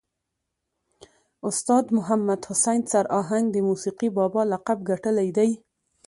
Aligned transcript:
استاذ 1.49 1.85
محمد 1.97 2.41
حسین 2.49 2.81
سر 2.91 3.05
آهنګ 3.21 3.45
د 3.51 3.57
موسیقي 3.67 4.09
بابا 4.17 4.41
لقب 4.51 4.77
ګټلی 4.89 5.29
دی. 5.37 5.51